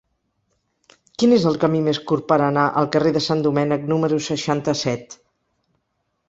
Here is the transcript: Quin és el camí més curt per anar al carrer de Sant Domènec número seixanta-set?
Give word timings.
Quin 1.23 1.35
és 1.35 1.43
el 1.49 1.59
camí 1.63 1.81
més 1.87 1.99
curt 2.11 2.25
per 2.31 2.37
anar 2.45 2.63
al 2.81 2.89
carrer 2.97 3.11
de 3.19 3.23
Sant 3.27 3.45
Domènec 3.49 3.87
número 3.93 4.19
seixanta-set? 4.31 5.17